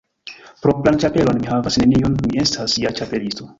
Propran 0.63 0.97
ĉapelon 1.03 1.43
mi 1.43 1.51
havas 1.51 1.79
neniun. 1.83 2.17
Mi 2.25 2.43
estas 2.47 2.79
ja 2.87 2.97
Ĉapelisto. 3.01 3.49